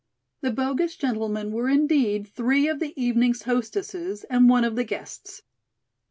The 0.41 0.49
bogus 0.49 0.95
gentlemen 0.95 1.51
were 1.51 1.69
indeed 1.69 2.27
three 2.27 2.67
of 2.67 2.79
the 2.79 2.99
evening's 2.99 3.43
hostesses 3.43 4.23
and 4.31 4.49
one 4.49 4.63
of 4.63 4.75
the 4.75 4.83
guests. 4.83 5.43